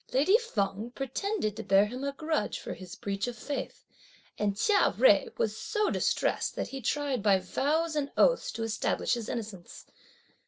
Lady 0.11 0.35
Feng 0.39 0.91
pretended 0.95 1.55
to 1.55 1.61
bear 1.61 1.85
him 1.85 2.03
a 2.03 2.11
grudge 2.11 2.57
for 2.59 2.73
his 2.73 2.95
breach 2.95 3.27
of 3.27 3.37
faith, 3.37 3.85
and 4.35 4.57
Chia 4.57 4.93
Jui 4.97 5.37
was 5.37 5.55
so 5.55 5.91
distressed 5.91 6.55
that 6.55 6.69
he 6.69 6.81
tried 6.81 7.21
by 7.21 7.37
vows 7.37 7.95
and 7.95 8.09
oaths 8.17 8.51
(to 8.53 8.63
establish 8.63 9.13
his 9.13 9.29
innocence.) 9.29 9.85